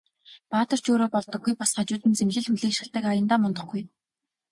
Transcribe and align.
Баатар 0.53 0.79
ч 0.85 0.85
өөрөө 0.91 1.09
болдоггүй, 1.15 1.53
бас 1.57 1.71
хажууд 1.75 2.03
нь 2.07 2.17
зэмлэл 2.19 2.47
хүлээх 2.49 2.75
шалтаг 2.77 3.03
аяндаа 3.07 3.39
мундахгүй. 3.41 3.81